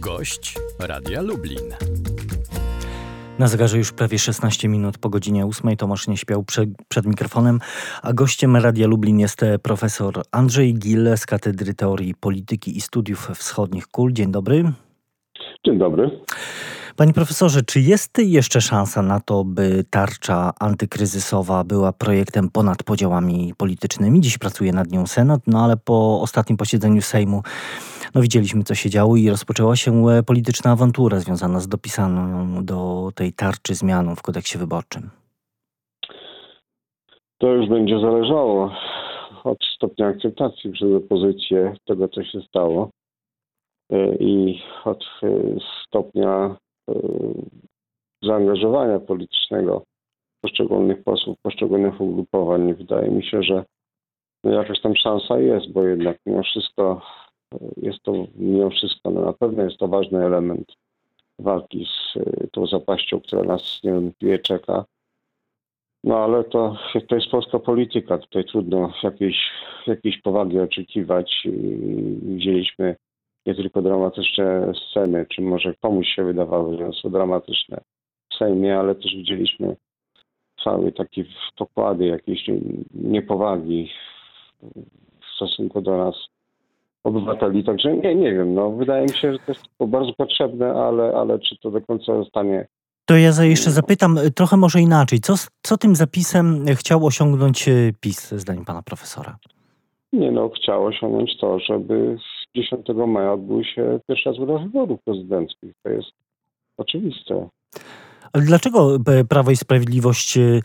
[0.00, 1.74] Gość Radia Lublin.
[3.38, 5.76] Na zegarze już prawie 16 minut po godzinie 8.
[5.76, 7.60] Tomasz nie śpiał przed, przed mikrofonem,
[8.02, 13.86] a gościem Radia Lublin jest profesor Andrzej Gil z Katedry Teorii Polityki i Studiów Wschodnich
[13.86, 14.12] KUL.
[14.12, 14.72] Dzień dobry.
[15.66, 16.10] Dzień dobry.
[16.96, 23.54] Panie profesorze, czy jest jeszcze szansa na to, by tarcza antykryzysowa była projektem ponad podziałami
[23.56, 24.20] politycznymi?
[24.20, 27.42] Dziś pracuje nad nią Senat, no ale po ostatnim posiedzeniu Sejmu
[28.14, 33.10] no widzieliśmy, co się działo i rozpoczęła się e, polityczna awantura związana z dopisaną do
[33.14, 35.10] tej tarczy zmianą w kodeksie wyborczym.
[37.38, 38.72] To już będzie zależało
[39.44, 42.90] od stopnia akceptacji przez opozycję tego, co się stało
[43.92, 45.28] e, i od e,
[45.86, 46.56] stopnia
[48.22, 49.82] zaangażowania politycznego
[50.40, 52.74] poszczególnych posłów, poszczególnych ugrupowań.
[52.74, 53.64] Wydaje mi się, że
[54.44, 57.02] jakaś tam szansa jest, bo jednak mimo wszystko
[57.76, 60.72] jest to mimo wszystko, no na pewno jest to ważny element
[61.38, 64.84] walki z y, tą zapaścią, która nas niewątpliwie czeka.
[66.04, 66.76] No ale to,
[67.08, 68.18] to jest polska polityka.
[68.18, 69.36] Tutaj trudno jakiejś,
[69.86, 71.48] jakiejś powagi oczekiwać.
[72.22, 72.96] Widzieliśmy
[73.46, 77.80] nie tylko dramatyczne sceny, czy może komuś się wydawało, że są dramatyczne
[78.32, 79.76] w Sejmie, ale też widzieliśmy
[80.64, 81.24] cały taki
[81.56, 82.50] pokłady jakiejś
[82.94, 83.90] niepowagi
[85.20, 86.14] w stosunku do nas
[87.08, 87.64] obywateli.
[87.64, 88.54] Także nie, nie wiem.
[88.54, 92.16] No, wydaje mi się, że to jest bardzo potrzebne, ale, ale czy to do końca
[92.16, 92.66] zostanie
[93.08, 95.20] to ja jeszcze zapytam e, trochę może inaczej.
[95.20, 99.36] Co, co tym zapisem chciał osiągnąć e, PiS, zdaniem pana profesora?
[100.12, 102.16] Nie no, chciał osiągnąć to, żeby
[102.56, 105.72] 10 maja odbyły się pierwsze raz wyborów prezydenckich.
[105.82, 106.10] To jest
[106.76, 107.48] oczywiste.
[108.32, 110.60] Ale dlaczego e, Prawo i Sprawiedliwość e,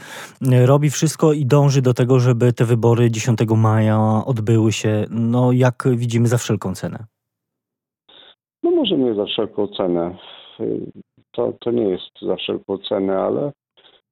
[0.65, 5.87] robi wszystko i dąży do tego, żeby te wybory 10 maja odbyły się, no jak
[5.95, 7.05] widzimy, za wszelką cenę?
[8.63, 10.17] No może nie za wszelką cenę.
[11.31, 13.51] To, to nie jest za wszelką cenę, ale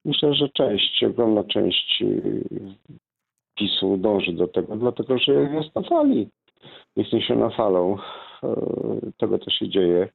[0.05, 2.03] myślę, że część, ogromna część
[3.55, 6.29] PiSu dąży do tego, dlatego że jest na fali.
[6.95, 7.97] Jest niesiona falą
[8.43, 8.55] e,
[9.17, 10.09] tego, co się dzieje.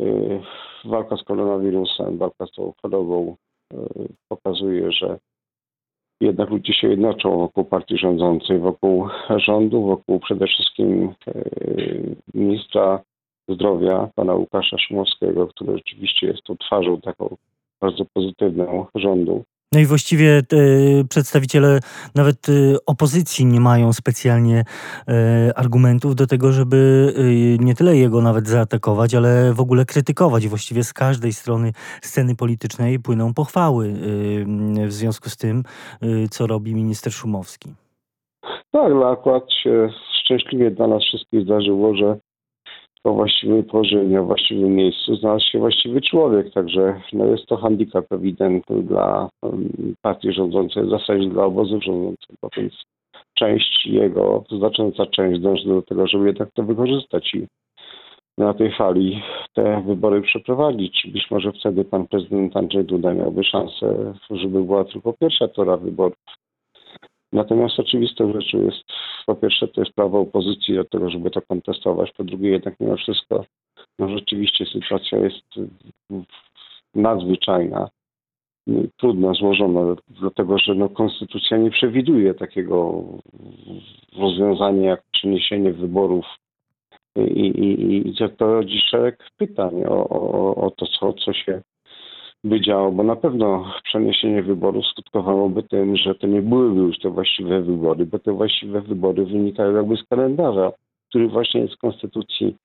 [0.00, 0.40] Y,
[0.84, 3.36] walka z koronawirusem, walka z tą chorobą
[3.72, 3.76] y,
[4.28, 5.18] pokazuje, że
[6.20, 13.02] jednak ludzie się jednoczą wokół partii rządzącej, wokół rządu, wokół przede wszystkim y, ministra
[13.48, 17.36] zdrowia, pana Łukasza Szumowskiego, który rzeczywiście jest tą twarzą taką
[17.80, 19.44] bardzo pozytywną rządu.
[19.72, 20.42] No i właściwie e,
[21.10, 21.78] przedstawiciele
[22.14, 22.52] nawet e,
[22.86, 24.64] opozycji nie mają specjalnie
[25.08, 27.12] e, argumentów do tego, żeby
[27.60, 30.48] nie tyle jego nawet zaatakować, ale w ogóle krytykować.
[30.48, 31.72] Właściwie z każdej strony
[32.02, 33.92] sceny politycznej płyną pochwały
[34.86, 35.62] w związku z tym,
[36.30, 37.68] co robi minister Szumowski.
[38.70, 39.88] Tak, no akurat się
[40.20, 42.18] szczęśliwie dla nas wszystkich zdarzyło, że
[43.06, 46.52] o właściwym porze, właściwym miejscu znalazł się właściwy człowiek.
[46.52, 49.28] Także no jest to handicap ewidentny dla
[50.02, 52.72] partii rządzącej, w zasadzie dla obozu rządzącego, więc
[53.34, 57.46] część jego, znacząca część dąży do tego, żeby jednak to wykorzystać i
[58.38, 59.22] na tej fali
[59.54, 61.06] te wybory przeprowadzić.
[61.12, 66.18] Być może wtedy pan prezydent Andrzej Duda miałby szansę, żeby była tylko pierwsza tura wyborów.
[67.32, 68.84] Natomiast oczywistą rzeczą jest,
[69.26, 72.12] po pierwsze, to jest prawo opozycji do tego, żeby to kontestować.
[72.12, 73.44] Po drugie, jednak mimo wszystko,
[73.98, 75.44] no rzeczywiście sytuacja jest
[76.94, 77.88] nadzwyczajna,
[78.96, 83.04] trudno złożona, dlatego że no, konstytucja nie przewiduje takiego
[84.18, 86.26] rozwiązania jak przeniesienie wyborów
[87.16, 91.62] i, i, i to rodzi szereg pytań o, o, o to, co, co się
[92.44, 97.10] by działo, bo na pewno przeniesienie wyborów skutkowałoby tym, że to nie byłyby już te
[97.10, 100.72] właściwe wybory, bo te właściwe wybory wynikają jakby z kalendarza,
[101.08, 102.56] który właśnie jest w Konstytucji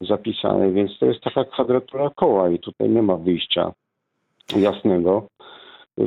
[0.00, 3.72] zapisany, więc to jest taka kwadratura koła i tutaj nie ma wyjścia
[4.56, 5.26] jasnego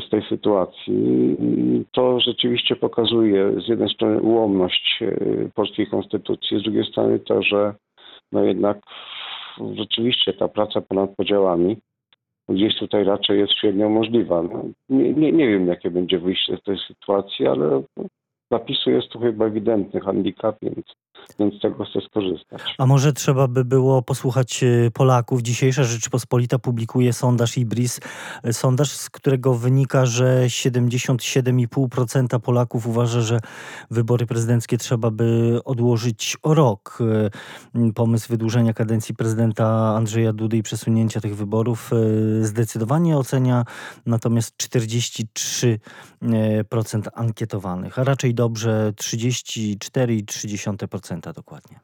[0.07, 1.45] z tej sytuacji.
[1.91, 5.15] To rzeczywiście pokazuje z jednej strony ułomność e,
[5.55, 7.73] polskiej konstytucji, z drugiej strony to, że
[8.31, 8.77] no jednak
[9.75, 11.77] rzeczywiście ta praca ponad podziałami
[12.53, 14.41] gdzieś tutaj raczej jest średnio możliwa.
[14.41, 17.83] No, nie, nie, nie wiem, jakie będzie wyjście z tej sytuacji, ale
[18.51, 20.85] zapisu jest tu chyba ewidentny handicap, więc
[21.39, 22.61] więc z tego chcę skorzystać.
[22.77, 25.41] A może trzeba by było posłuchać e, Polaków?
[25.41, 27.99] Dzisiejsza Rzeczpospolita publikuje sondaż IBRIS,
[28.51, 33.39] sondaż, z którego wynika, że 77,5% Polaków uważa, że
[33.91, 36.97] wybory prezydenckie trzeba by odłożyć o rok.
[37.01, 39.65] E, pomysł wydłużenia kadencji prezydenta
[39.95, 41.91] Andrzeja Dudy i przesunięcia tych wyborów
[42.41, 43.65] zdecydowanie ocenia
[44.05, 45.77] natomiast 43%
[47.13, 50.87] ankietowanych, a raczej dobrze 34,3%
[51.33, 51.79] dokładnie.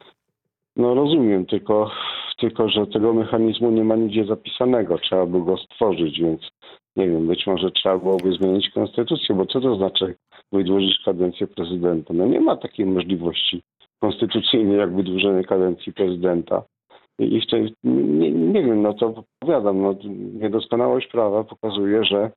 [0.75, 1.91] No rozumiem, tylko
[2.38, 4.97] tylko że tego mechanizmu nie ma nigdzie zapisanego.
[4.97, 6.41] Trzeba by go stworzyć, więc
[6.95, 10.15] nie wiem, być może trzeba byłoby zmienić konstytucję, bo co to znaczy
[10.51, 12.13] wydłużyć kadencję prezydenta?
[12.13, 13.62] No nie ma takiej możliwości
[14.00, 16.63] konstytucyjnej jak wydłużenie kadencji prezydenta.
[17.19, 19.95] I w tej, nie, nie wiem, no to powiadam, no,
[20.33, 22.31] niedoskonałość prawa pokazuje, że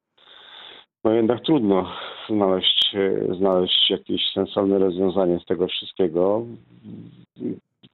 [1.05, 1.93] no jednak trudno
[2.29, 2.97] znaleźć,
[3.39, 6.43] znaleźć jakieś sensowne rozwiązanie z tego wszystkiego.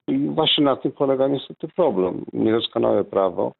[0.07, 2.25] I właśnie na tym polega niestety problem.
[2.33, 3.51] Niedoskonałe prawo,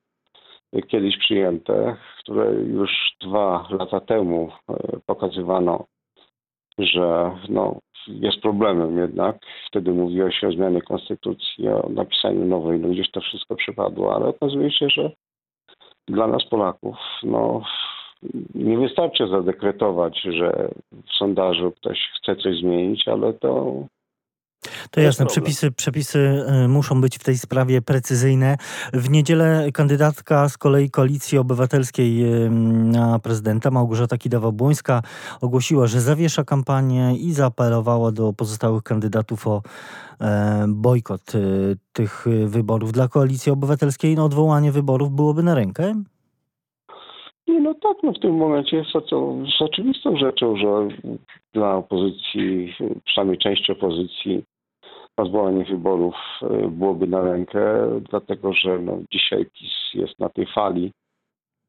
[0.88, 2.92] kiedyś przyjęte, które już
[3.22, 4.74] dwa lata temu e,
[5.06, 5.86] pokazywano,
[6.78, 9.38] że no, jest problemem jednak.
[9.68, 14.26] Wtedy mówiło się o zmianie konstytucji, o napisaniu nowej, no gdzieś to wszystko przypadło, ale
[14.26, 15.12] okazuje się, że
[16.08, 17.62] dla nas Polaków no,
[18.58, 23.84] nie wystarczy zadekretować, że w sondażu ktoś chce coś zmienić, ale to
[24.92, 28.58] to jasne, przepisy, przepisy y, muszą być w tej sprawie precyzyjne.
[28.94, 32.50] W niedzielę kandydatka z kolei Koalicji Obywatelskiej y,
[32.92, 35.02] na prezydenta, Małgorzata Kidawa-Błońska,
[35.42, 39.62] ogłosiła, że zawiesza kampanię i zaapelowała do pozostałych kandydatów o
[40.22, 42.92] e, bojkot y, tych wyborów.
[42.92, 46.04] Dla Koalicji Obywatelskiej no, odwołanie wyborów byłoby na rękę?
[47.48, 50.88] Nie, no tak, no w tym momencie jest to, to z oczywistą rzeczą, że
[51.54, 52.74] dla opozycji,
[53.06, 54.44] przynajmniej części opozycji,
[55.26, 57.60] zwołanie wyborów e, byłoby na rękę,
[58.10, 60.92] dlatego że no, dzisiaj PiS jest na tej fali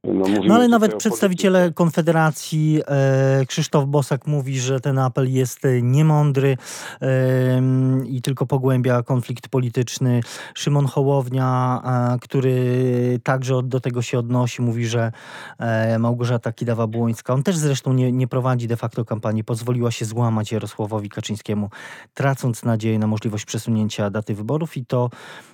[0.04, 5.82] no, no, ale nawet przedstawiciele Konfederacji, e, Krzysztof Bosak mówi, że ten apel jest e,
[5.82, 6.56] niemądry
[7.02, 7.62] e,
[8.06, 10.20] i tylko pogłębia konflikt polityczny.
[10.54, 11.80] Szymon Hołownia,
[12.14, 15.12] e, który także do tego się odnosi, mówi, że
[15.58, 20.52] e, Małgorzata Kidawa-Błońska, on też zresztą nie, nie prowadzi de facto kampanii, pozwoliła się złamać
[20.52, 21.70] Jarosławowi Kaczyńskiemu,
[22.14, 25.10] tracąc nadzieję na możliwość przesunięcia daty wyborów i, to,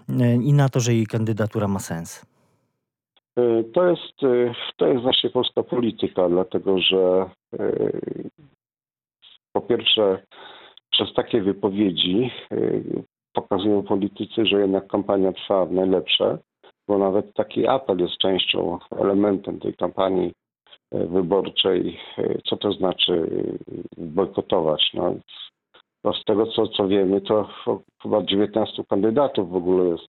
[0.08, 2.33] e, i na to, że jej kandydatura ma sens.
[3.38, 8.30] Y, to jest, y, to jest właśnie polska polityka, dlatego że y,
[9.52, 10.22] po pierwsze
[10.90, 12.30] przez takie wypowiedzi
[13.32, 16.38] pokazują politycy, że jednak kampania trwa w najlepsze,
[16.88, 20.32] bo nawet taki apel jest częścią, elementem tej kampanii
[20.92, 22.00] wyborczej.
[22.44, 23.26] Co to znaczy
[23.96, 24.90] bojkotować?
[24.94, 25.14] No,
[26.12, 27.48] z tego, co, co wiemy, to
[28.02, 30.08] chyba 19 kandydatów w ogóle jest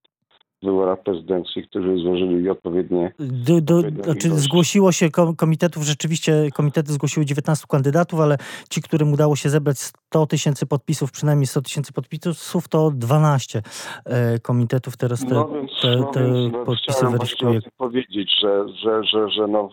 [0.66, 3.12] wyborach prezydenckich, którzy złożyli odpowiednie...
[3.20, 8.38] Do, do, znaczy zgłosiło się komitetów, rzeczywiście komitety zgłosiły 19 kandydatów, ale
[8.70, 13.62] ci, którym udało się zebrać 100 tysięcy podpisów, przynajmniej 100 tysięcy podpisów, to 12
[14.06, 17.60] e, komitetów teraz te, no więc, te, te no więc, podpisy weryfikuje.
[17.78, 19.70] powiedzieć, że, że, że, że no,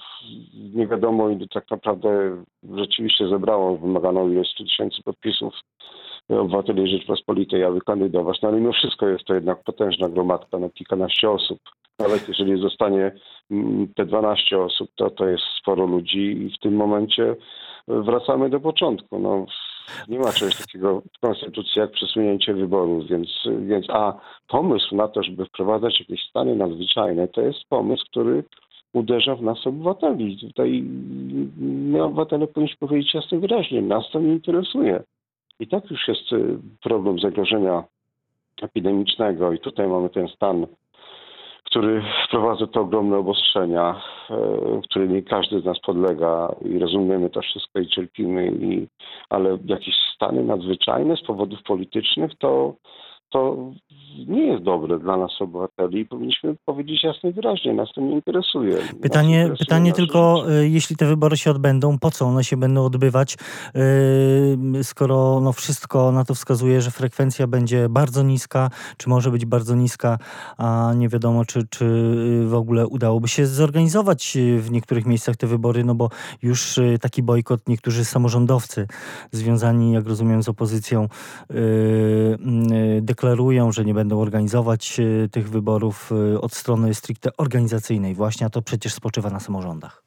[0.75, 2.09] nie wiadomo ile tak naprawdę
[2.77, 5.55] rzeczywiście zebrało wymaganą ilość 100 tysięcy podpisów
[6.41, 8.43] obywateli Rzeczpospolitej, aby kandydować.
[8.43, 11.59] No ale mimo wszystko jest to jednak potężna gromadka, no kilkanaście osób.
[11.99, 13.13] Nawet jeżeli zostanie
[13.51, 17.37] mm, te 12 osób, to to jest sporo ludzi i w tym momencie
[17.89, 19.19] wracamy do początku.
[19.19, 19.47] No,
[20.09, 23.29] nie ma czegoś takiego w konstytucji jak przesunięcie wyborów, więc,
[23.67, 28.45] więc a pomysł na to, żeby wprowadzać jakieś stany nadzwyczajne, to jest pomysł, który
[28.93, 30.39] uderza w nas obywateli.
[30.41, 30.83] Tutaj
[31.59, 35.03] my obywatele powinniśmy powiedzieć jasno wyraźnie, nas to nie interesuje.
[35.63, 37.85] I tak już jest y, problem zagrożenia
[38.63, 39.53] epidemicznego.
[39.53, 40.67] I tutaj mamy ten stan,
[41.65, 44.35] który wprowadza te ogromne obostrzenia, y,
[44.83, 46.55] którymi każdy z nas podlega.
[46.65, 48.87] I rozumiemy to wszystko i cierpimy, i,
[49.31, 52.75] ale jakieś stany nadzwyczajne z powodów politycznych to
[53.33, 53.57] to
[54.29, 58.13] nie jest dobre dla nas obywateli i powinniśmy powiedzieć jasno i wyraźnie, nas to nie
[58.13, 58.77] interesuje.
[59.03, 60.69] Pytanie, interesuje pytanie tylko, życie.
[60.69, 63.37] jeśli te wybory się odbędą, po co one się będą odbywać,
[64.75, 69.47] yy, skoro no wszystko na to wskazuje, że frekwencja będzie bardzo niska, czy może być
[69.47, 70.19] bardzo niska,
[70.59, 71.85] a nie wiadomo, czy, czy
[72.47, 76.09] w ogóle udałoby się zorganizować w niektórych miejscach te wybory, no bo
[76.43, 78.87] już yy, taki bojkot niektórzy samorządowcy
[79.31, 81.09] związani, jak rozumiem, z opozycją
[81.51, 82.39] yy,
[83.03, 88.47] deklarują deklarują, że nie będą organizować e, tych wyborów e, od strony stricte organizacyjnej właśnie,
[88.47, 90.03] a to przecież spoczywa na samorządach.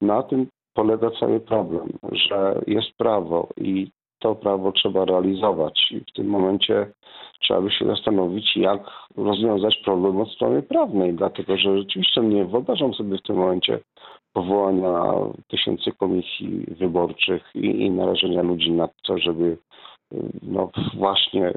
[0.00, 6.12] Na tym polega cały problem, że jest prawo i to prawo trzeba realizować i w
[6.12, 6.92] tym momencie
[7.40, 8.82] trzeba by się zastanowić, jak
[9.16, 13.78] rozwiązać problem od strony prawnej, dlatego że rzeczywiście nie wyobrażam sobie w tym momencie
[14.32, 15.12] powołania
[15.48, 19.56] tysięcy komisji wyborczych i, i narażenia ludzi na to, żeby
[20.42, 21.52] no właśnie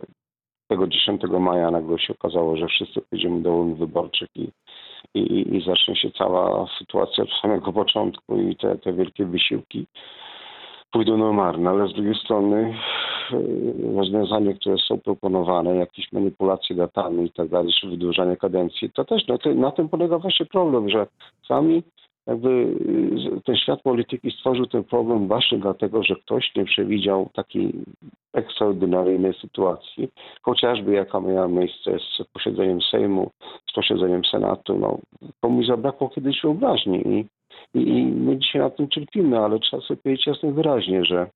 [0.67, 4.49] tego 10 maja nagle się okazało, że wszyscy pójdziemy do urn wyborczych i,
[5.13, 9.85] i, i zacznie się cała sytuacja od samego początku i te, te wielkie wysiłki
[10.91, 12.75] pójdą na marne, ale z drugiej strony
[13.33, 19.05] y, rozwiązania, które są proponowane, jakieś manipulacje datami i tak dalej, czy wydłużanie kadencji, to
[19.05, 21.07] też na, na tym polega właśnie problem, że
[21.47, 21.83] sami
[22.27, 27.73] jakby y, ten świat polityki stworzył ten problem właśnie dlatego, że ktoś nie przewidział takiej
[28.33, 30.07] ekstraordynaryjnej sytuacji,
[30.41, 33.31] chociażby jaka miała miejsce z posiedzeniem Sejmu,
[33.69, 34.79] z posiedzeniem Senatu.
[34.79, 34.99] No,
[35.41, 37.25] komuś zabrakło kiedyś wyobraźni i,
[37.79, 41.29] i, i my dzisiaj na tym cierpimy, ale trzeba sobie powiedzieć jasno wyraźnie, że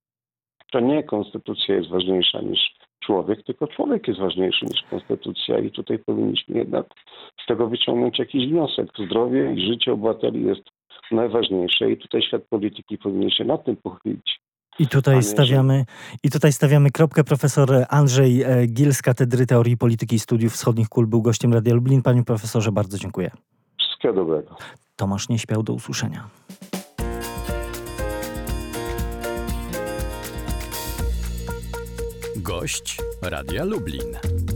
[0.72, 2.60] to nie konstytucja jest ważniejsza niż
[3.00, 6.86] człowiek, tylko człowiek jest ważniejszy niż konstytucja i tutaj powinniśmy jednak
[7.44, 8.88] z tego wyciągnąć jakiś wniosek.
[9.06, 10.70] Zdrowie i życie obywateli jest
[11.16, 14.40] najważniejsze i tutaj świat polityki powinien się nad tym pochylić.
[14.80, 15.86] I tutaj stawiamy,
[16.24, 17.24] i tutaj stawiamy kropkę.
[17.24, 21.74] Profesor Andrzej e, Gil z Katedry Teorii Polityki i Studiów Wschodnich KUL był gościem Radia
[21.74, 22.02] Lublin.
[22.02, 23.32] Panie profesorze, bardzo dziękuję.
[23.80, 24.56] Wszystkiego dobrego.
[24.96, 26.30] Tomasz Nieśpiał, do usłyszenia.
[32.36, 34.49] Gość Radia Lublin.